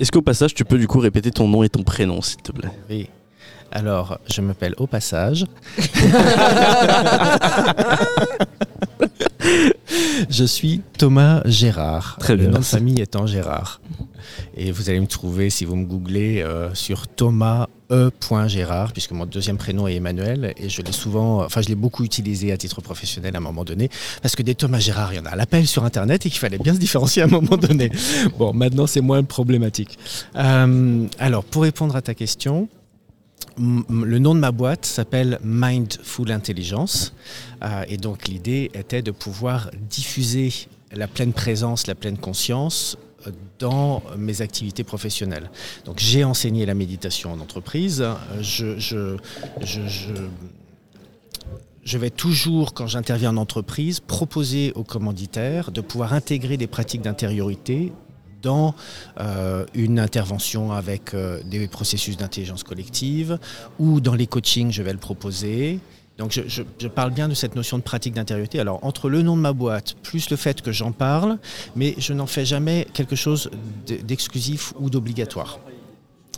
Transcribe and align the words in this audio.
Est-ce 0.00 0.10
qu'au 0.10 0.22
passage, 0.22 0.54
tu 0.54 0.64
peux 0.64 0.78
du 0.78 0.88
coup 0.88 0.98
répéter 0.98 1.30
ton 1.30 1.46
nom 1.46 1.62
et 1.62 1.68
ton 1.68 1.82
prénom, 1.82 2.22
s'il 2.22 2.40
te 2.40 2.52
plaît? 2.52 2.70
Oui. 2.88 3.10
Alors, 3.70 4.18
je 4.32 4.40
m'appelle 4.40 4.72
Au 4.78 4.86
Passage. 4.86 5.44
je 10.28 10.44
suis 10.44 10.82
Thomas 10.98 11.42
Gérard. 11.44 12.16
Très 12.20 12.36
bien, 12.36 12.46
Le 12.46 12.52
nom 12.52 12.58
de 12.58 12.64
famille 12.64 13.00
étant 13.00 13.26
Gérard. 13.26 13.80
Et 14.56 14.70
vous 14.72 14.90
allez 14.90 15.00
me 15.00 15.06
trouver 15.06 15.50
si 15.50 15.64
vous 15.64 15.76
me 15.76 15.86
googlez 15.86 16.42
euh, 16.42 16.74
sur 16.74 17.08
Thomas 17.08 17.68
E. 17.90 18.10
Gérard, 18.46 18.92
puisque 18.92 19.10
mon 19.10 19.26
deuxième 19.26 19.56
prénom 19.56 19.88
est 19.88 19.96
Emmanuel 19.96 20.54
et 20.56 20.68
je 20.68 20.80
l'ai 20.82 20.92
souvent, 20.92 21.42
enfin 21.44 21.60
je 21.60 21.68
l'ai 21.68 21.74
beaucoup 21.74 22.04
utilisé 22.04 22.52
à 22.52 22.56
titre 22.56 22.80
professionnel 22.80 23.34
à 23.34 23.38
un 23.38 23.40
moment 23.40 23.64
donné, 23.64 23.88
parce 24.22 24.36
que 24.36 24.42
des 24.42 24.54
Thomas 24.54 24.78
Gérard, 24.78 25.12
il 25.12 25.16
y 25.16 25.18
en 25.18 25.26
a 25.26 25.30
à 25.30 25.36
l'appel 25.36 25.66
sur 25.66 25.84
Internet 25.84 26.24
et 26.24 26.30
qu'il 26.30 26.38
fallait 26.38 26.58
bien 26.58 26.74
se 26.74 26.78
différencier 26.78 27.22
à 27.22 27.24
un 27.24 27.28
moment 27.28 27.56
donné. 27.56 27.90
Bon, 28.38 28.52
maintenant 28.52 28.86
c'est 28.86 29.00
moins 29.00 29.24
problématique. 29.24 29.98
Euh, 30.36 31.06
alors, 31.18 31.42
pour 31.42 31.62
répondre 31.62 31.96
à 31.96 32.02
ta 32.02 32.14
question, 32.14 32.68
le 33.60 34.18
nom 34.18 34.34
de 34.34 34.40
ma 34.40 34.52
boîte 34.52 34.86
s'appelle 34.86 35.38
Mindful 35.44 36.30
Intelligence. 36.30 37.12
Euh, 37.62 37.84
et 37.88 37.96
donc 37.96 38.26
l'idée 38.28 38.70
était 38.74 39.02
de 39.02 39.10
pouvoir 39.10 39.70
diffuser 39.88 40.52
la 40.92 41.06
pleine 41.06 41.32
présence, 41.32 41.86
la 41.86 41.94
pleine 41.94 42.16
conscience 42.16 42.96
euh, 43.26 43.30
dans 43.58 44.02
mes 44.16 44.40
activités 44.40 44.84
professionnelles. 44.84 45.50
Donc 45.84 45.98
j'ai 45.98 46.24
enseigné 46.24 46.64
la 46.64 46.74
méditation 46.74 47.32
en 47.32 47.40
entreprise. 47.40 48.04
Je 48.40 49.18
vais 51.98 52.10
toujours, 52.10 52.72
quand 52.72 52.86
j'interviens 52.86 53.30
en 53.30 53.36
entreprise, 53.36 54.00
proposer 54.00 54.72
aux 54.74 54.84
commanditaires 54.84 55.70
de 55.70 55.80
pouvoir 55.80 56.14
intégrer 56.14 56.56
des 56.56 56.66
pratiques 56.66 57.02
d'intériorité 57.02 57.92
dans 58.42 58.74
euh, 59.20 59.64
une 59.74 59.98
intervention 59.98 60.72
avec 60.72 61.14
euh, 61.14 61.40
des 61.44 61.68
processus 61.68 62.16
d'intelligence 62.16 62.62
collective 62.62 63.38
ou 63.78 64.00
dans 64.00 64.14
les 64.14 64.26
coachings, 64.26 64.70
je 64.70 64.82
vais 64.82 64.92
le 64.92 64.98
proposer. 64.98 65.78
Donc 66.18 66.32
je, 66.32 66.42
je- 66.46 66.62
je 66.78 66.88
parle 66.88 67.12
bien 67.12 67.28
de 67.28 67.34
cette 67.34 67.56
notion 67.56 67.78
de 67.78 67.82
pratique 67.82 68.12
d'intériorité. 68.14 68.60
Alors 68.60 68.78
entre 68.84 69.08
le 69.08 69.22
nom 69.22 69.36
de 69.36 69.42
ma 69.42 69.52
boîte, 69.54 69.94
plus 70.02 70.28
le 70.30 70.36
fait 70.36 70.60
que 70.60 70.70
j'en 70.72 70.92
parle, 70.92 71.38
mais 71.76 71.94
je 71.98 72.12
n'en 72.12 72.26
fais 72.26 72.44
jamais 72.44 72.86
quelque 72.92 73.16
chose 73.16 73.50
d'exclusif 74.04 74.72
ou 74.78 74.90
d'obligatoire. 74.90 75.58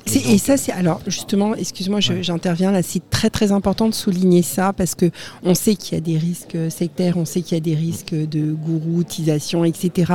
Et 0.07 0.39
ça, 0.39 0.57
c'est 0.57 0.73
alors 0.73 1.01
justement, 1.07 1.55
excuse-moi, 1.55 2.01
Ouais. 2.09 2.23
j'interviens 2.25 2.73
là. 2.73 2.83
C'est 2.83 3.09
très 3.09 3.31
très 3.31 3.53
important 3.53 3.89
de 3.89 3.95
souligner 3.95 4.43
ça 4.43 4.73
parce 4.73 4.97
que 4.97 5.11
on 5.45 5.55
sait 5.55 5.77
qu'il 5.77 5.95
y 5.95 5.97
a 5.97 6.01
des 6.01 6.19
risques 6.19 6.57
sectaires, 6.71 7.17
on 7.17 7.25
sait 7.25 7.41
qu'il 7.43 7.55
y 7.57 7.61
a 7.61 7.61
des 7.61 7.77
risques 7.77 8.13
de 8.15 8.53
gouroutisation, 8.53 9.65
etc. 9.65 10.13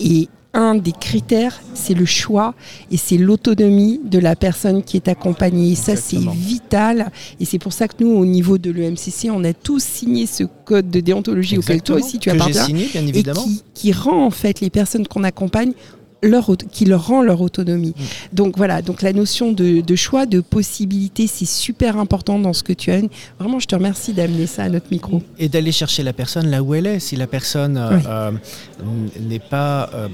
Et 0.00 0.28
un 0.52 0.74
des 0.74 0.92
critères, 0.92 1.60
c'est 1.74 1.94
le 1.94 2.04
choix 2.04 2.54
et 2.90 2.96
c'est 2.96 3.16
l'autonomie 3.16 4.00
de 4.04 4.18
la 4.18 4.34
personne 4.34 4.82
qui 4.82 4.96
est 4.96 5.06
accompagnée. 5.08 5.72
Et 5.72 5.74
ça, 5.76 5.94
c'est 5.94 6.18
vital. 6.18 7.12
Et 7.38 7.44
c'est 7.44 7.58
pour 7.60 7.72
ça 7.72 7.86
que 7.86 8.02
nous, 8.02 8.10
au 8.10 8.26
niveau 8.26 8.58
de 8.58 8.70
l'EMCC, 8.70 9.30
on 9.30 9.44
a 9.44 9.52
tous 9.52 9.82
signé 9.82 10.26
ce 10.26 10.44
code 10.64 10.90
de 10.90 11.00
déontologie 11.00 11.58
auquel 11.58 11.82
toi 11.82 11.96
aussi 11.96 12.18
tu 12.18 12.30
appartiens 12.30 12.64
signé, 12.64 12.86
bien 12.92 13.02
et 13.06 13.08
évidemment. 13.08 13.44
qui, 13.44 13.62
qui 13.74 13.92
rend 13.92 14.26
en 14.26 14.30
fait 14.30 14.60
les 14.60 14.70
personnes 14.70 15.06
qu'on 15.06 15.22
accompagne 15.22 15.72
leur, 16.22 16.50
qui 16.70 16.84
leur 16.84 17.06
rend 17.06 17.22
leur 17.22 17.40
autonomie. 17.40 17.94
Mm. 17.96 18.02
Donc 18.34 18.56
voilà, 18.58 18.82
donc 18.82 19.02
la 19.02 19.12
notion 19.12 19.52
de, 19.52 19.80
de 19.80 19.96
choix, 19.96 20.26
de 20.26 20.40
possibilité, 20.40 21.26
c'est 21.26 21.46
super 21.46 21.96
important 21.96 22.38
dans 22.38 22.52
ce 22.52 22.62
que 22.62 22.72
tu 22.72 22.90
as. 22.90 23.00
Vraiment, 23.38 23.58
je 23.60 23.66
te 23.66 23.74
remercie 23.74 24.12
d'amener 24.12 24.46
ça 24.46 24.64
à 24.64 24.68
notre 24.68 24.86
micro. 24.90 25.22
Et 25.38 25.48
d'aller 25.48 25.72
chercher 25.72 26.02
la 26.02 26.12
personne 26.12 26.48
là 26.50 26.62
où 26.62 26.74
elle 26.74 26.86
est. 26.86 26.98
Si 27.00 27.14
la 27.16 27.26
personne 27.28 27.76
euh, 27.78 27.90
Oui. 27.96 28.02
euh, 28.06 28.30
n'est 29.28 29.38
pas... 29.38 29.88
euh, 29.94 30.08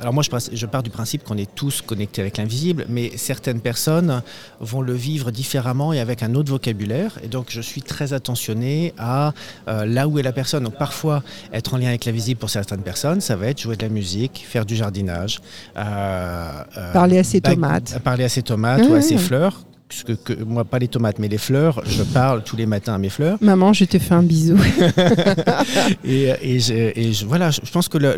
alors 0.00 0.12
moi, 0.12 0.22
je, 0.22 0.30
pars- 0.30 0.40
je 0.52 0.66
pars 0.66 0.82
du 0.82 0.90
principe 0.90 1.24
qu'on 1.24 1.36
est 1.36 1.52
tous 1.54 1.82
connectés 1.82 2.20
avec 2.20 2.36
l'invisible, 2.38 2.86
mais 2.88 3.12
certaines 3.16 3.60
personnes 3.60 4.22
vont 4.60 4.80
le 4.82 4.92
vivre 4.92 5.30
différemment 5.30 5.92
et 5.92 6.00
avec 6.00 6.22
un 6.22 6.34
autre 6.34 6.50
vocabulaire. 6.50 7.18
Et 7.22 7.28
donc, 7.28 7.46
je 7.50 7.60
suis 7.60 7.82
très 7.82 8.12
attentionné 8.12 8.94
à 8.98 9.32
euh, 9.68 9.84
là 9.86 10.08
où 10.08 10.18
est 10.18 10.22
la 10.22 10.32
personne. 10.32 10.64
Donc, 10.64 10.76
parfois, 10.76 11.22
être 11.52 11.74
en 11.74 11.78
lien 11.78 11.88
avec 11.88 12.04
l'invisible 12.04 12.38
pour 12.40 12.50
certaines 12.50 12.82
personnes, 12.82 13.20
ça 13.20 13.36
va 13.36 13.46
être 13.48 13.60
jouer 13.60 13.76
de 13.76 13.82
la 13.82 13.88
musique, 13.88 14.44
faire 14.48 14.64
du 14.66 14.76
jardinage, 14.76 15.40
euh, 15.76 16.50
euh, 16.76 16.92
Parler 16.92 17.18
à 17.18 17.24
ses 17.24 17.40
tomates. 17.40 17.98
Parler 18.04 18.24
à 18.24 18.28
ses 18.28 18.42
tomates 18.42 18.82
ou 18.88 18.94
à 18.94 19.00
ses 19.02 19.18
fleurs. 19.18 19.64
Parce 19.88 20.04
que, 20.04 20.12
que- 20.12 20.44
moi, 20.44 20.64
pas 20.66 20.78
les 20.78 20.88
tomates, 20.88 21.18
mais 21.18 21.28
les 21.28 21.38
fleurs, 21.38 21.80
je 21.86 22.02
parle 22.02 22.42
tous 22.44 22.56
les 22.56 22.66
matins 22.66 22.92
à 22.94 22.98
mes 22.98 23.08
fleurs. 23.08 23.38
Maman, 23.40 23.72
je 23.72 23.86
te 23.86 23.98
fais 23.98 24.12
un 24.14 24.22
bisou. 24.22 24.58
Et, 26.04 26.32
et 26.42 26.60
je, 26.60 26.74
et 26.74 27.12
je- 27.14 27.24
voilà, 27.24 27.50
je 27.50 27.60
pense 27.72 27.88
que 27.88 27.96
la- 27.98 28.14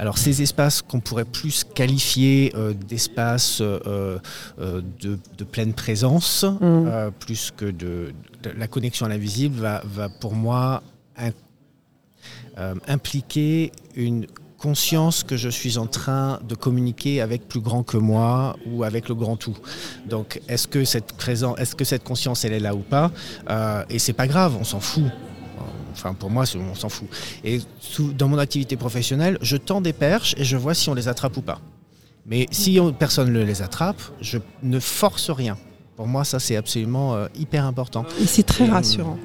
alors 0.00 0.16
ces 0.18 0.40
espaces 0.42 0.80
qu'on 0.82 1.00
pourrait 1.00 1.24
plus 1.26 1.62
qualifier 1.62 2.52
euh, 2.56 2.72
d'espaces 2.72 3.60
euh, 3.60 4.18
euh, 4.58 4.80
de, 5.00 5.18
de 5.38 5.44
pleine 5.44 5.74
présence, 5.74 6.44
Mm. 6.60 7.10
plus 7.20 7.52
que 7.56 7.66
de, 7.66 8.12
de 8.42 8.50
la 8.56 8.66
connexion 8.66 9.04
à 9.06 9.08
l'invisible, 9.10 9.56
va, 9.60 9.82
va 9.84 10.08
pour 10.08 10.34
moi 10.34 10.82
in- 11.18 11.32
impliquer 12.88 13.72
une 13.94 14.26
conscience 14.58 15.22
que 15.24 15.36
je 15.38 15.48
suis 15.48 15.78
en 15.78 15.86
train 15.86 16.38
de 16.46 16.54
communiquer 16.54 17.20
avec 17.22 17.48
plus 17.48 17.60
grand 17.60 17.82
que 17.82 17.96
moi 17.96 18.56
ou 18.66 18.84
avec 18.84 19.08
le 19.08 19.14
grand 19.14 19.36
tout. 19.36 19.56
Donc 20.06 20.40
est-ce 20.48 20.68
que 20.68 20.84
cette 20.84 21.12
présence, 21.14 21.58
est-ce 21.58 21.74
que 21.74 21.84
cette 21.84 22.04
conscience 22.04 22.44
elle 22.44 22.52
est 22.52 22.60
là 22.60 22.74
ou 22.74 22.80
pas? 22.80 23.10
Et 23.88 23.98
c'est 23.98 24.12
pas 24.12 24.26
grave, 24.26 24.56
on 24.60 24.64
s'en 24.64 24.80
fout. 24.80 25.04
Enfin, 25.92 26.14
pour 26.14 26.30
moi, 26.30 26.44
on 26.70 26.74
s'en 26.74 26.88
fout. 26.88 27.08
Et 27.44 27.60
sous- 27.80 28.12
dans 28.12 28.28
mon 28.28 28.38
activité 28.38 28.76
professionnelle, 28.76 29.38
je 29.42 29.56
tends 29.56 29.80
des 29.80 29.92
perches 29.92 30.34
et 30.38 30.44
je 30.44 30.56
vois 30.56 30.74
si 30.74 30.88
on 30.88 30.94
les 30.94 31.08
attrape 31.08 31.36
ou 31.36 31.42
pas. 31.42 31.60
Mais 32.26 32.46
si 32.50 32.78
on- 32.80 32.92
personne 32.92 33.32
ne 33.32 33.42
les 33.42 33.62
attrape, 33.62 34.00
je 34.20 34.38
ne 34.62 34.78
force 34.78 35.30
rien. 35.30 35.56
Pour 35.96 36.06
moi, 36.06 36.24
ça, 36.24 36.38
c'est 36.38 36.56
absolument 36.56 37.14
euh, 37.14 37.26
hyper 37.38 37.66
important. 37.66 38.06
Et 38.22 38.26
c'est 38.26 38.42
très 38.42 38.64
Et, 38.66 38.70
rassurant. 38.70 39.18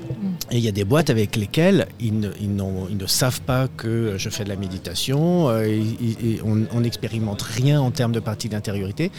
Et 0.51 0.57
il 0.57 0.63
y 0.63 0.67
a 0.67 0.73
des 0.73 0.83
boîtes 0.83 1.09
avec 1.09 1.35
lesquelles 1.37 1.87
ils 2.01 2.19
ne, 2.19 2.29
ils 2.41 2.53
n'ont- 2.53 2.87
ils 2.89 2.97
ne 2.97 3.05
savent 3.07 3.39
pas 3.41 3.67
que 3.69 4.15
je 4.17 4.29
fais 4.29 4.43
de 4.43 4.49
la 4.49 4.57
méditation, 4.57 5.47
euh, 5.49 5.63
et- 5.63 6.39
on 6.43 6.79
n'expérimente 6.81 7.41
rien 7.43 7.79
en 7.79 7.91
termes 7.91 8.11
de 8.11 8.19
partie 8.19 8.49
d'intériorité, 8.49 9.09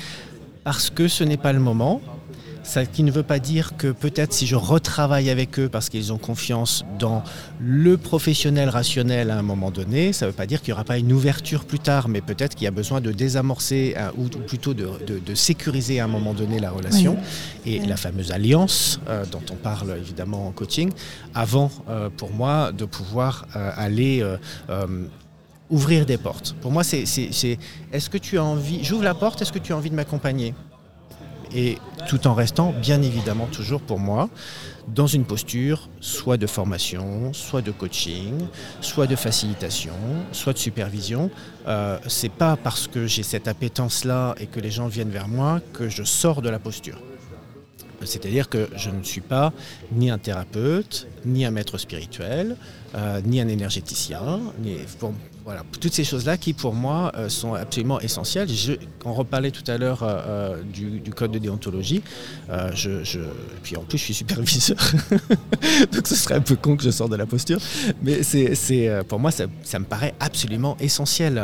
parce 0.65 0.91
que 0.91 1.09
ce 1.09 1.25
n'est 1.25 1.39
pas 1.39 1.53
le 1.55 1.61
moment. 1.61 2.03
Ça 2.69 2.85
qui 2.85 3.05
ne 3.05 3.13
veut 3.13 3.23
pas 3.23 3.39
dire 3.39 3.77
que 3.77 3.93
peut-être 3.93 4.33
si 4.33 4.45
je 4.45 4.57
retravaille 4.57 5.31
avec 5.31 5.59
eux 5.61 5.69
parce 5.69 5.89
qu'ils 5.89 6.13
ont 6.13 6.19
confiance 6.19 6.85
dans 6.99 7.23
le 7.61 7.97
professionnel 7.97 8.69
rationnel 8.69 9.31
à 9.31 9.39
un 9.39 9.43
moment 9.43 9.71
donné, 9.71 10.13
ça 10.13 10.27
ne 10.27 10.31
veut 10.33 10.37
pas 10.37 10.47
dire 10.47 10.61
qu'il 10.61 10.73
n'y 10.73 10.75
aura 10.75 10.83
pas 10.85 10.99
une 10.99 11.13
ouverture 11.13 11.65
plus 11.65 11.79
tard, 11.79 12.09
mais 12.09 12.21
peut-être 12.21 12.57
qu'il 12.57 12.65
y 12.65 12.69
a 12.69 12.73
besoin 12.73 13.01
de 13.01 13.13
désamorcer 13.13 13.95
euh, 13.97 14.11
ou, 14.19 14.25
plutôt 14.29 14.75
de, 14.75 14.89
de- 15.07 15.21
de 15.21 15.35
sécuriser 15.37 16.01
à 16.01 16.05
un 16.05 16.09
moment 16.09 16.35
donné 16.35 16.59
la 16.59 16.73
relation. 16.73 17.17
Et 17.65 17.79
la 17.87 17.97
fameuse 17.97 18.33
alliance 18.33 18.99
euh, 19.09 19.25
dont 19.31 19.43
on 19.53 19.55
parle 19.57 19.97
évidemment 19.97 20.49
en 20.49 20.51
coaching, 20.51 20.91
avant 21.37 21.71
euh, 21.89 22.11
pour 22.15 22.33
moi 22.33 22.73
de 22.73 22.85
pouvoir 22.85 23.47
euh, 23.55 23.71
aller 23.77 24.25
ouvrir 25.71 26.05
des 26.05 26.17
portes. 26.19 26.55
Pour 26.61 26.71
moi, 26.73 26.85
c'est, 26.85 27.03
est-ce 27.05 28.11
que 28.11 28.19
tu 28.19 28.39
as 28.39 28.45
envie, 28.45 28.85
j'ouvre 28.85 29.03
la 29.05 29.15
porte, 29.15 29.41
est-ce 29.43 29.53
que 29.53 29.59
tu 29.59 29.73
as 29.73 29.77
envie 29.77 29.91
de 29.91 29.95
m'accompagner? 29.97 30.55
Et 31.55 31.79
tout 32.09 32.27
en 32.27 32.35
restant 32.35 32.73
bien 32.73 33.03
évidemment 33.03 33.47
toujours 33.47 33.81
pour 33.81 33.99
moi 33.99 34.29
dans 34.89 35.07
une 35.07 35.25
posture 35.25 35.89
soit 36.01 36.37
de 36.37 36.47
formation, 36.47 37.33
soit 37.33 37.63
de 37.63 37.73
coaching, 37.73 38.47
soit 38.81 39.07
de 39.07 39.17
facilitation, 39.17 39.95
soit 40.33 40.53
de 40.53 40.59
supervision. 40.59 41.31
Euh, 41.67 41.99
c'est 42.07 42.31
pas 42.31 42.57
parce 42.57 42.87
que 42.87 43.07
j'ai 43.07 43.23
cette 43.23 43.49
appétence-là 43.49 44.35
et 44.39 44.47
que 44.47 44.61
les 44.61 44.71
gens 44.71 44.87
viennent 44.87 45.11
vers 45.11 45.29
moi 45.29 45.61
que 45.73 45.89
je 45.89 46.05
sors 46.05 46.43
de 46.43 46.49
la 46.49 46.59
posture. 46.59 46.99
C'est-à-dire 48.03 48.49
que 48.49 48.69
je 48.77 48.91
ne 48.91 49.03
suis 49.03 49.23
pas 49.23 49.53
ni 49.93 50.11
un 50.11 50.19
thérapeute, 50.19 51.09
ni 51.25 51.45
un 51.45 51.51
maître 51.51 51.79
spirituel, 51.79 52.57
euh, 52.95 53.21
ni 53.25 53.41
un 53.41 53.49
énergéticien. 53.49 54.21
Voilà, 55.45 55.63
toutes 55.81 55.95
ces 55.95 56.03
choses-là 56.03 56.37
qui, 56.37 56.55
pour 56.55 56.75
moi, 56.75 57.13
euh, 57.17 57.29
sont 57.29 57.55
absolument 57.55 58.01
essentielles. 58.01 58.49
On 59.05 59.15
reparlait 59.15 59.53
tout 59.53 59.63
à 59.71 59.79
l'heure 59.79 60.01
euh, 60.03 60.61
du, 60.63 61.01
code 61.15 61.31
de 61.31 61.39
déontologie. 61.39 62.03
Je- 62.75 63.21
puis 63.63 63.77
en 63.77 63.83
plus, 63.83 63.97
je 63.99 64.03
suis 64.03 64.15
superviseur. 64.15 64.77
Donc 65.93 66.09
ce 66.09 66.17
serait 66.17 66.35
un 66.35 66.41
peu 66.41 66.57
con 66.57 66.77
que 66.77 66.83
je 66.83 66.91
sorte 66.91 67.13
de 67.13 67.17
la 67.17 67.27
posture. 67.27 67.59
Mais 68.03 68.25
c'est, 68.25 68.91
pour 69.07 69.21
moi, 69.21 69.31
ça, 69.31 69.47
me 69.79 69.85
paraît 69.85 70.15
absolument 70.19 70.77
essentiel. 70.81 71.41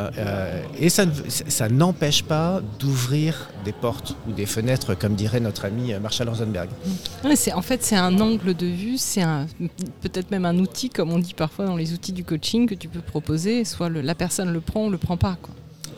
Et 0.80 0.88
ça, 0.88 1.06
ne- 1.06 1.12
ça 1.28 1.68
n'empêche 1.68 2.24
pas 2.24 2.60
d'ouvrir 2.80 3.50
des 3.64 3.72
portes 3.72 4.16
ou 4.28 4.32
des 4.32 4.46
fenêtres, 4.46 4.94
comme 4.94 5.14
dirait 5.14 5.38
notre 5.38 5.64
ami 5.64 5.92
Marshall 6.02 6.28
Rosenberg. 6.28 6.68
En 7.54 7.62
fait, 7.62 7.84
c'est 7.84 7.96
un 7.96 8.18
angle 8.18 8.54
de 8.54 8.66
vue, 8.66 8.98
c'est 8.98 9.22
peut-être 10.00 10.32
même 10.32 10.44
un 10.44 10.58
outil, 10.58 10.90
comme 10.90 11.12
on 11.12 11.20
dit 11.20 11.31
parfois 11.34 11.66
dans 11.66 11.76
les 11.76 11.92
outils 11.92 12.12
du 12.12 12.24
coaching, 12.24 12.68
que 12.68 12.74
tu 12.74 12.88
peux 12.88 13.00
proposer. 13.00 13.64
Soit 13.64 13.88
la 13.88 14.14
personne 14.14 14.52
le 14.52 14.60
prend 14.60 14.86
ou 14.86 14.90
le 14.90 14.98
prend 14.98 15.16
pas. 15.16 15.36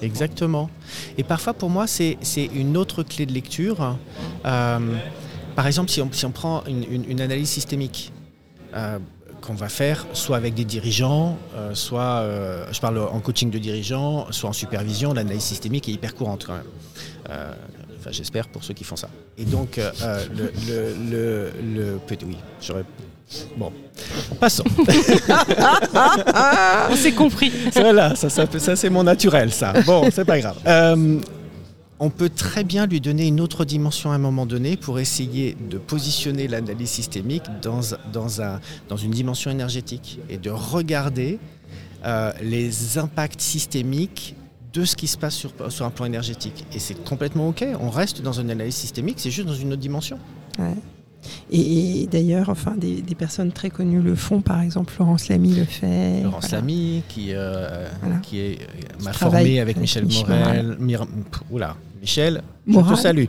Exactement. 0.03 0.71
Et 1.19 1.25
parfois, 1.25 1.55
pour 1.55 1.71
moi, 1.71 1.87
c'est 1.87 2.19
une 2.55 2.77
autre 2.77 3.03
clé 3.03 3.27
de 3.27 3.33
lecture. 3.33 3.97
Euh, 4.45 4.79
par 5.57 5.67
exemple, 5.67 5.91
si 5.91 6.01
on, 6.03 6.31
prend 6.31 6.65
une, 6.67 7.21
analyse 7.21 7.49
systémique, 7.49 8.13
euh, 8.75 8.99
qu'on 9.41 9.55
va 9.55 9.69
faire 9.69 10.07
soit 10.15 10.37
avec 10.37 10.55
des 10.55 10.65
dirigeants, 10.65 11.39
euh, 11.55 11.75
soit, 11.75 12.25
je 12.73 12.81
parle 12.81 12.99
en 12.99 13.21
coaching 13.21 13.51
de 13.51 13.59
dirigeants, 13.59 14.27
soit 14.31 14.51
en 14.51 14.55
supervision. 14.55 15.15
L'analyse 15.15 15.43
systémique 15.43 15.89
est 15.89 15.93
hyper 15.93 16.15
courante 16.15 16.45
quand 16.47 16.55
même. 16.55 17.55
Enfin, 18.05 18.13
j'espère 18.13 18.49
pour 18.49 18.63
ceux 18.63 18.75
qui 18.75 18.85
font 18.85 18.97
ça. 18.97 19.09
Et 19.39 19.47
donc, 19.47 19.79
euh, 19.79 19.91
euh, 20.03 20.23
le, 20.37 20.53
le, 20.69 20.95
le, 21.11 21.51
le- 21.75 21.99
oui, 22.27 22.37
j'aurais. 22.61 22.85
Bon, 23.57 23.73
passons. 24.39 24.65
On 26.91 26.97
s'est 26.97 27.13
compris. 27.13 27.51
voilà, 27.75 28.15
ça, 28.15 28.29
ça, 28.29 28.45
ça, 28.59 28.77
c'est 28.77 28.91
mon 28.91 29.05
naturel, 29.05 29.51
ça. 29.53 29.73
Bon, 29.87 30.07
c'est 30.13 30.27
pas 30.27 30.39
grave. 30.39 30.59
Euh, 30.67 31.19
on 31.99 32.11
peut 32.11 32.29
très 32.29 32.63
bien 32.65 32.85
lui 32.87 33.01
donner 33.01 33.27
une 33.27 33.41
autre 33.41 33.65
dimension 33.65 34.13
à 34.13 34.17
un 34.17 34.19
moment 34.19 34.45
donné 34.45 34.77
pour 34.77 34.99
essayer 34.99 35.57
de 35.71 35.79
positionner 35.79 36.47
l'analyse 36.47 36.91
systémique 36.91 37.45
dans, 37.63 37.81
dans, 38.13 38.43
un, 38.43 38.61
dans 38.91 38.99
une 38.99 39.13
dimension 39.13 39.51
énergétique 39.51 40.19
et 40.29 40.37
de 40.37 40.51
regarder 40.51 41.39
euh, 42.05 42.33
les 42.43 42.99
impacts 42.99 43.41
systémiques 43.41 44.35
de 44.75 44.85
ce 44.85 44.97
qui 44.97 45.07
se 45.07 45.17
passe 45.17 45.35
sur, 45.35 45.53
un 45.85 45.91
plan 45.91 46.05
énergétique. 46.05 46.67
Et 46.73 46.79
c'est 46.79 47.03
complètement 47.05 47.49
OK, 47.49 47.65
on 47.81 47.91
reste 47.91 48.21
dans 48.23 48.33
une 48.33 48.51
analyse 48.51 48.75
systémique, 48.75 49.17
c'est 49.19 49.31
juste 49.31 49.47
dans 49.47 49.55
une 49.55 49.73
autre 49.73 49.81
dimension. 49.81 50.19
Et, 51.51 52.03
et 52.03 52.07
d'ailleurs, 52.07 52.49
enfin, 52.49 52.75
des, 52.77 53.03
des 53.03 53.15
personnes 53.15 53.53
très 53.53 53.71
connues 53.71 54.01
le 54.03 54.15
font, 54.15 54.41
par 54.41 54.61
exemple 54.61 54.93
Florence 54.93 55.29
Lamy 55.29 55.55
le 55.55 55.65
fait. 55.65 56.23
Laurence 56.23 56.49
voilà. 56.49 56.59
Lamy, 56.59 57.03
qui, 57.09 57.29
euh, 57.33 57.87
Voilà. 58.03 58.17
qui 58.21 58.41
est, 58.41 58.59
euh, 58.63 59.05
m'a 59.05 59.13
formé 59.13 59.39
avec 59.61 59.75
avec 59.75 59.77
Michel 59.79 60.05
Michel 60.05 60.27
Morel. 60.29 60.77
Mir- 60.81 61.07
pff, 61.07 61.43
oula, 61.51 61.77
Michel, 62.01 62.43
je 62.67 62.73
Moral. 62.73 62.97
te 62.97 63.01
salue. 63.01 63.25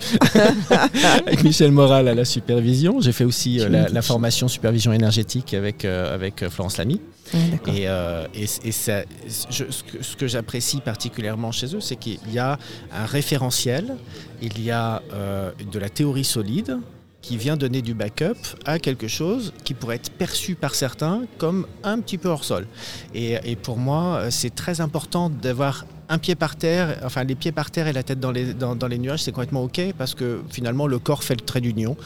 avec 1.26 1.44
Michel 1.44 1.72
Moral 1.72 2.08
à 2.08 2.14
la 2.14 2.26
supervision. 2.26 3.00
J'ai 3.02 3.12
fait 3.12 3.24
aussi 3.24 3.60
euh, 3.60 3.88
la, 3.92 4.02
formation 4.02 4.48
supervision 4.48 4.92
énergétique 4.94 5.54
avec, 5.54 5.86
euh, 5.86 6.14
avec 6.14 6.44
euh, 6.44 6.50
Florence 6.50 6.78
Lamy. 6.78 7.00
D'accord. 7.34 7.74
Et, 7.74 7.88
euh, 7.88 8.28
et, 8.36 8.44
et 8.44 8.72
ça, 8.72 9.02
je- 9.50 9.64
ce 10.02 10.16
que, 10.16 10.28
j'apprécie 10.28 10.80
particulièrement 10.82 11.52
chez 11.52 11.74
eux, 11.76 11.80
c'est 11.82 11.96
qu'il 11.96 12.20
y 12.32 12.38
a 12.40 12.60
un 12.96 13.06
référentiel, 13.06 13.96
il 14.42 14.62
y 14.62 14.72
a 14.72 15.02
euh, 15.14 15.52
de 15.72 15.80
la 15.80 15.90
théorie 15.90 16.24
solide 16.26 16.78
qui 17.26 17.38
vient 17.38 17.58
donner 17.58 17.82
du 17.82 17.96
backup 17.96 18.38
à 18.66 18.78
quelque 18.78 19.08
chose 19.08 19.52
qui 19.64 19.74
pourrait 19.74 19.96
être 19.96 20.12
perçu 20.12 20.54
par 20.54 20.76
certains 20.76 21.24
comme 21.40 21.66
un 21.84 22.00
petit 22.00 22.20
peu 22.20 22.30
hors 22.30 22.44
sol. 22.44 22.68
Et, 23.16 23.38
et 23.52 23.56
pour 23.56 23.78
moi, 23.78 24.02
euh, 24.18 24.28
c'est 24.30 24.54
très 24.54 24.80
important 24.80 25.32
d'avoir 25.32 25.86
un 26.08 26.20
pied 26.20 26.36
par 26.36 26.56
terre, 26.56 27.00
enfin 27.04 27.24
les 27.24 27.34
pieds 27.34 27.52
par 27.52 27.72
terre 27.72 27.88
et 27.88 27.94
la 27.94 28.04
tête 28.04 28.20
dans 28.20 28.30
les, 28.32 28.54
dans, 28.54 28.76
dans 28.76 28.86
les 28.88 29.00
nuages, 29.00 29.24
c'est 29.24 29.32
complètement 29.32 29.64
OK 29.64 29.82
parce 29.98 30.14
que 30.14 30.42
finalement 30.52 30.86
le 30.86 31.00
corps 31.00 31.24
fait 31.24 31.34
le 31.34 31.42
trait 31.44 31.62
d'union. 31.62 31.98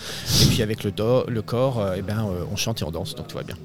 Et 0.41 0.45
puis 0.45 0.61
avec 0.63 0.85
le, 0.85 0.91
do- 0.91 1.25
le 1.27 1.41
corps, 1.41 1.79
euh, 1.81 1.95
eh 1.97 2.01
ben, 2.01 2.19
euh, 2.25 2.45
on 2.49 2.55
chante 2.55 2.81
et 2.81 2.85
on 2.85 2.91
danse, 2.91 3.13
donc 3.15 3.27
tout 3.27 3.35
va 3.35 3.43
bien. 3.43 3.57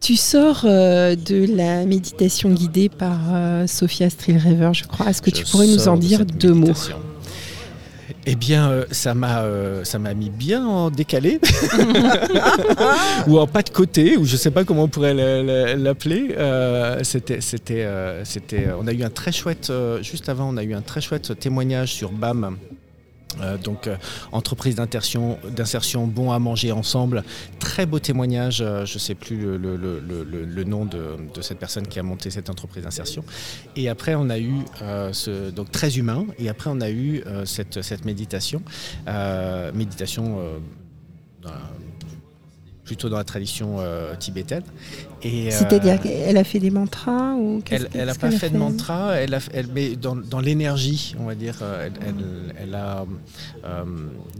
Tu 0.00 0.16
sors 0.16 0.60
euh, 0.64 1.16
de 1.16 1.46
la 1.56 1.86
méditation 1.86 2.50
guidée 2.52 2.90
par 2.90 3.18
euh, 3.30 3.66
Sophia 3.66 4.10
Strillrever, 4.10 4.70
je 4.74 4.84
crois. 4.84 5.06
Est-ce 5.08 5.22
que 5.22 5.30
Je 5.30 5.36
tu 5.36 5.44
pourrais 5.50 5.66
nous 5.66 5.88
en 5.88 5.96
dire 5.96 6.26
deux 6.26 6.52
mots? 6.52 6.74
Eh 8.28 8.34
bien, 8.34 8.70
euh, 8.70 8.84
ça 8.90 9.14
m'a 9.14 9.42
euh, 9.42 9.84
ça 9.84 9.98
m'a 10.00 10.12
mis 10.14 10.30
bien 10.30 10.66
en 10.66 10.90
décalé 10.90 11.38
ou 13.28 13.38
en 13.38 13.46
pas 13.46 13.62
de 13.62 13.70
côté, 13.70 14.16
ou 14.16 14.24
je 14.24 14.36
sais 14.36 14.50
pas 14.50 14.64
comment 14.64 14.84
on 14.84 14.88
pourrait 14.88 15.14
la- 15.14 15.42
la- 15.42 15.76
l'appeler. 15.76 16.34
Euh, 16.36 16.98
c'était 17.04 17.40
c'était 17.40 17.84
euh, 17.84 18.24
c'était. 18.24 18.66
On 18.80 18.86
a 18.88 18.92
eu 18.92 19.02
un 19.04 19.10
très 19.10 19.30
chouette 19.32 19.72
juste 20.02 20.28
avant, 20.28 20.48
on 20.52 20.56
a 20.56 20.64
eu 20.64 20.74
un 20.74 20.82
très 20.82 21.00
chouette 21.00 21.38
témoignage 21.38 21.92
sur 21.92 22.10
BAM. 22.10 22.56
Euh, 23.40 23.58
donc 23.58 23.86
euh, 23.86 23.96
entreprise 24.32 24.76
d'insertion, 24.76 25.38
d'insertion 25.48 26.06
bon 26.06 26.32
à 26.32 26.38
manger 26.38 26.72
ensemble, 26.72 27.22
très 27.58 27.86
beau 27.86 27.98
témoignage. 27.98 28.60
euh, 28.60 28.84
je 28.86 28.94
ne 28.94 28.98
sais 28.98 29.14
plus 29.14 29.58
le, 29.58 30.64
nom 30.64 30.84
de, 30.84 31.40
cette 31.40 31.58
personne 31.58 31.86
qui 31.86 31.98
a 31.98 32.02
monté 32.02 32.30
cette 32.30 32.50
entreprise 32.50 32.84
d'insertion. 32.84 33.24
Et 33.76 33.88
après, 33.88 34.14
on 34.14 34.30
a 34.30 34.38
eu 34.38 34.64
ce, 35.12 35.50
donc 35.50 35.70
très 35.70 35.98
humain. 35.98 36.26
Et 36.38 36.48
après, 36.48 36.70
on 36.72 36.80
a 36.80 36.90
eu 36.90 37.22
cette, 37.44 38.04
méditation, 38.04 38.62
méditation 39.74 40.40
plutôt 42.86 43.08
dans 43.08 43.18
la 43.18 43.24
tradition 43.24 43.76
euh, 43.80 44.14
tibétaine. 44.14 44.62
Et, 45.22 45.48
euh, 45.48 45.50
C'est-à-dire 45.50 46.00
qu'elle 46.00 46.36
a 46.36 46.44
fait 46.44 46.60
des 46.60 46.70
mantras 46.70 47.34
ou 47.34 47.60
elle 47.70 48.06
n'a 48.06 48.14
pas 48.14 48.30
fait 48.30 48.48
de 48.50 48.56
mantra, 48.56 49.16
elle, 49.16 49.34
a, 49.34 49.40
elle 49.52 49.66
met 49.66 49.96
dans, 49.96 50.14
dans 50.16 50.38
l'énergie, 50.40 51.14
on 51.18 51.24
va 51.24 51.34
dire, 51.34 51.56
euh, 51.62 51.86
elle, 51.86 51.92
elle- 52.08 52.54
elle 52.62 52.74
a 52.74 53.04
euh, 53.64 53.84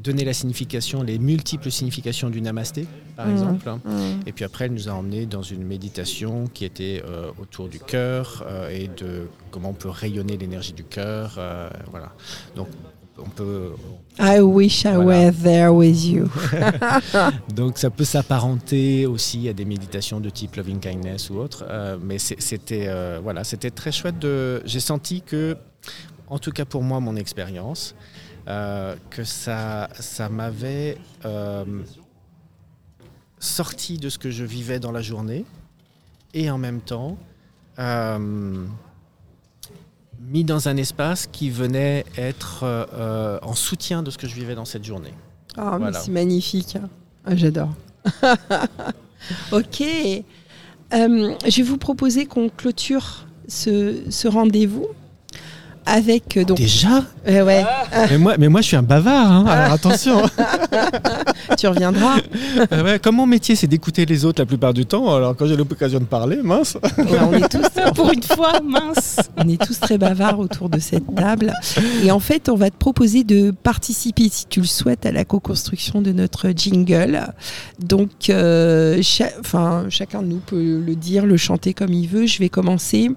donné 0.03 0.25
la 0.25 0.33
signification, 0.33 1.03
les 1.03 1.19
multiples 1.19 1.71
significations 1.71 2.31
du 2.31 2.41
namasté, 2.41 2.87
par 3.17 3.27
Mhm. 3.27 3.33
exemple. 3.33 3.69
Hum. 3.69 4.21
Et 4.27 4.33
puis 4.33 4.45
après, 4.45 4.67
elle 4.67 4.73
nous 4.75 4.89
a 4.89 4.93
emmenés 4.93 5.27
dans 5.27 5.43
une 5.43 5.65
méditation 5.65 6.47
qui 6.55 6.65
était 6.65 7.03
autour 7.43 7.69
du 7.69 7.81
cœur 7.81 8.47
et 8.71 8.89
de 8.89 9.27
comment 9.51 9.71
on 9.71 9.75
peut 9.75 9.89
rayonner 9.89 10.37
l'énergie 10.37 10.73
du 10.73 10.85
cœur. 10.85 11.39
voilà. 11.91 12.13
Donc, 12.55 12.69
on 13.19 13.29
peut, 13.29 13.73
I 14.19 14.41
wish 14.41 14.85
I 14.85 14.95
Voilà. 14.95 15.05
were 15.05 15.33
there 15.33 15.73
with 15.73 16.05
you. 16.05 16.29
donc 17.55 17.79
ça 17.79 17.91
peut 17.91 18.05
s'apparenter 18.05 19.07
aussi 19.07 19.49
à 19.49 19.53
des 19.53 19.65
méditations 19.65 20.21
de 20.21 20.31
type 20.31 20.57
loving 20.57 20.81
kindness 20.81 21.31
ou 21.31 21.37
autre. 21.39 21.65
euh, 21.69 21.97
mais 22.03 22.19
c'était 22.19 22.87
euh, 22.89 23.21
voilà, 23.23 23.45
c'était 23.45 23.71
très 23.71 23.93
chouette. 23.93 24.19
De, 24.19 24.63
j'ai 24.65 24.81
senti 24.81 25.23
que, 25.23 25.57
en 26.29 26.39
tout 26.39 26.51
cas 26.53 26.65
pour 26.65 26.83
moi, 26.83 27.01
mon 27.01 27.17
expérience, 27.17 27.95
euh, 28.49 28.95
que 29.11 29.25
ça, 29.25 29.89
ça 29.99 30.29
m'avait 30.29 30.99
euh, 31.25 31.65
sorti 33.39 33.99
de 33.99 34.09
ce 34.09 34.19
que 34.19 34.31
je 34.31 34.45
vivais 34.45 34.79
dans 34.81 34.93
la 34.93 35.03
journée 35.03 35.45
et 36.35 36.51
en 36.51 36.59
même 36.59 36.81
temps 36.81 37.17
euh, 37.79 38.65
mis 40.29 40.45
dans 40.45 40.69
un 40.69 40.77
espace 40.77 41.29
qui 41.31 41.51
venait 41.51 42.05
être 42.17 42.63
euh, 42.65 42.85
euh, 42.95 43.39
en 43.43 43.55
soutien 43.55 44.03
de 44.03 44.11
ce 44.11 44.19
que 44.19 44.27
je 44.27 44.35
vivais 44.35 44.55
dans 44.55 44.65
cette 44.65 44.85
journée. 44.85 45.15
Ah, 45.57 45.73
mais 45.73 45.79
Voilà. 45.79 46.01
c'est 46.01 46.11
magnifique. 46.11 46.77
Ah, 47.25 47.35
J'adore. 47.37 47.71
ok. 49.53 49.81
Euh, 49.83 50.25
je 51.47 51.57
vais 51.57 51.63
vous 51.63 51.79
proposer 51.79 52.27
qu'on 52.27 52.49
clôture 52.49 53.27
ce, 53.49 54.03
ce 54.09 54.29
rendez-vous 54.29 54.87
avec 55.87 56.37
euh, 56.37 56.45
donc. 56.45 56.57
Déjà 56.59 57.05
Euh, 57.29 57.45
ouais, 57.45 57.65
mais, 58.11 58.19
moi, 58.19 58.35
mais 58.39 58.49
moi, 58.49 58.61
je 58.61 58.67
suis 58.67 58.77
un 58.77 58.83
bavard, 58.83 59.31
hein, 59.31 59.45
alors 59.49 59.73
attention. 59.73 60.23
tu 61.59 61.67
reviendras. 61.67 62.17
Ah 62.71 62.83
ouais, 62.83 62.99
comme 62.99 63.17
mon 63.17 63.27
métier, 63.27 63.55
c'est 63.55 63.67
d'écouter 63.67 64.07
les 64.07 64.25
autres 64.25 64.41
la 64.41 64.47
plupart 64.47 64.73
du 64.75 64.87
temps, 64.87 65.15
alors 65.15 65.37
quand 65.37 65.47
j'ai 65.47 65.57
l'occasion 65.57 65.99
de 65.99 66.05
parler, 66.05 66.39
mince. 66.43 66.77
Ouais, 66.99 67.19
on 67.21 67.33
est 67.35 67.49
tous 67.49 67.61
Pour 67.95 68.11
une 68.13 68.23
fois, 68.23 68.61
mince. 68.65 69.19
On 69.37 69.47
est 69.49 69.61
tous 69.63 69.79
très 69.79 69.99
bavards 69.99 70.39
autour 70.39 70.69
de 70.69 70.79
cette 70.79 71.15
table. 71.15 71.53
Et 72.03 72.11
en 72.11 72.19
fait, 72.21 72.49
on 72.49 72.57
va 72.57 72.71
te 72.71 72.77
proposer 72.77 73.25
de 73.25 73.51
participer, 73.51 74.29
si 74.31 74.47
tu 74.47 74.61
le 74.61 74.67
souhaites, 74.67 75.07
à 75.07 75.13
la 75.13 75.25
co-construction 75.25 76.01
de 76.03 76.13
notre 76.13 76.51
jingle. 76.51 77.21
Donc, 77.79 78.31
euh, 78.31 79.01
cha- 79.03 79.31
enfin, 79.41 79.87
chacun 79.91 80.23
de 80.23 80.27
nous 80.29 80.41
peut 80.45 80.81
le 80.85 80.95
dire, 80.97 81.27
le 81.27 81.37
chanter 81.37 81.75
comme 81.75 81.93
il 81.93 82.09
veut. 82.09 82.27
Je 82.27 82.39
vais 82.39 82.49
commencer 82.49 83.11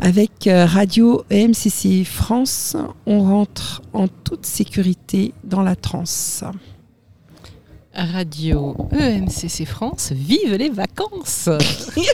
avec 0.00 0.46
euh, 0.46 0.66
Radio 0.66 1.24
EMCC 1.30 2.04
France. 2.04 2.76
On 3.06 3.22
rentre 3.22 3.82
en 3.92 4.08
toute 4.08 4.46
sécurité 4.46 5.34
dans 5.44 5.62
la 5.62 5.76
transe. 5.76 6.44
Radio 7.96 8.76
EMCC 8.90 9.64
France, 9.66 10.10
vive 10.12 10.54
les 10.54 10.68
vacances 10.68 11.48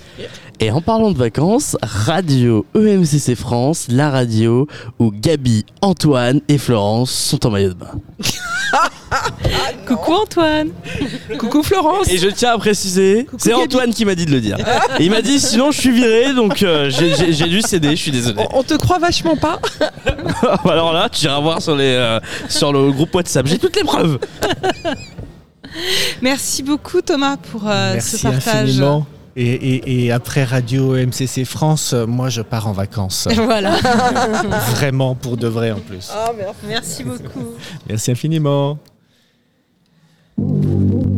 Et 0.60 0.70
en 0.70 0.82
parlant 0.82 1.10
de 1.10 1.16
vacances, 1.16 1.74
Radio 1.80 2.66
EMCC 2.74 3.34
France, 3.34 3.86
la 3.88 4.10
radio 4.10 4.66
où 4.98 5.10
Gabi, 5.10 5.64
Antoine 5.80 6.42
et 6.48 6.58
Florence 6.58 7.10
sont 7.10 7.46
en 7.46 7.50
maillot 7.50 7.70
de 7.70 7.74
bain. 7.74 7.92
Coucou 9.86 10.12
Antoine 10.14 10.68
Coucou 11.38 11.62
Florence 11.62 12.08
Et 12.08 12.18
je 12.18 12.28
tiens 12.28 12.52
à 12.54 12.58
préciser, 12.58 13.26
c'est 13.38 13.50
Gabi. 13.50 13.62
Antoine 13.62 13.92
qui 13.94 14.04
m'a 14.04 14.14
dit 14.14 14.26
de 14.26 14.30
le 14.30 14.40
dire. 14.40 14.56
Et 14.98 15.04
il 15.04 15.10
m'a 15.10 15.22
dit 15.22 15.40
sinon 15.40 15.70
je 15.72 15.80
suis 15.80 15.90
viré, 15.90 16.32
donc 16.34 16.62
euh, 16.62 16.90
j'ai- 16.90 17.14
j'ai 17.14 17.32
j'ai 17.32 17.46
dû 17.46 17.60
céder, 17.62 17.90
je 17.90 18.02
suis 18.02 18.10
désolé. 18.10 18.44
on, 18.52 18.60
on 18.60 18.62
te 18.62 18.74
croit 18.74 18.98
vachement 18.98 19.36
pas 19.36 19.58
Alors 20.64 20.92
là, 20.92 21.08
tu 21.08 21.24
iras 21.24 21.40
voir 21.40 21.60
sur, 21.62 21.74
les, 21.76 21.84
euh, 21.94 22.20
sur 22.48 22.72
le 22.72 22.90
groupe 22.92 23.14
WhatsApp, 23.14 23.46
j'ai 23.46 23.58
toutes 23.58 23.76
les 23.76 23.84
preuves. 23.84 24.18
Merci 26.22 26.62
beaucoup 26.62 27.00
Thomas 27.00 27.36
pour 27.36 27.68
euh, 27.68 27.92
ce 27.92 28.16
Merci 28.16 28.22
partage. 28.22 28.62
infiniment. 28.68 29.06
Et, 29.36 29.44
et- 29.52 30.04
et 30.06 30.12
après 30.12 30.42
Radio 30.44 30.94
MCC 30.96 31.44
France, 31.44 31.92
euh, 31.94 32.04
moi 32.06 32.28
je 32.28 32.42
pars 32.42 32.66
en 32.66 32.72
vacances. 32.72 33.28
Voilà. 33.34 33.76
Vraiment 34.72 35.14
pour 35.14 35.36
de 35.36 35.46
vrai 35.46 35.70
en 35.70 35.78
plus. 35.78 36.10
Merci 36.66 37.04
beaucoup. 37.04 37.54
Merci 37.88 38.10
infiniment. 38.10 38.78